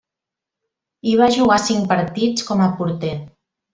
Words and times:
Hi 1.09 1.13
va 1.19 1.27
jugar 1.37 1.59
cinc 1.67 1.87
partits 1.93 2.49
com 2.49 2.65
a 2.65 2.71
porter. 2.81 3.17